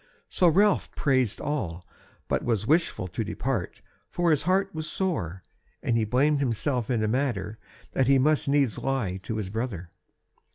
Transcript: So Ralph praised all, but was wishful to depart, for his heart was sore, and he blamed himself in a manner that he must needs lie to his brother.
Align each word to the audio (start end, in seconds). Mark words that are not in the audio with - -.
So 0.29 0.47
Ralph 0.47 0.89
praised 0.95 1.39
all, 1.39 1.85
but 2.27 2.43
was 2.43 2.65
wishful 2.65 3.07
to 3.09 3.23
depart, 3.23 3.81
for 4.09 4.31
his 4.31 4.41
heart 4.41 4.73
was 4.73 4.89
sore, 4.89 5.43
and 5.83 5.95
he 5.95 6.05
blamed 6.05 6.39
himself 6.39 6.89
in 6.89 7.03
a 7.03 7.07
manner 7.07 7.59
that 7.91 8.07
he 8.07 8.17
must 8.17 8.49
needs 8.49 8.79
lie 8.79 9.17
to 9.21 9.35
his 9.37 9.51
brother. 9.51 9.91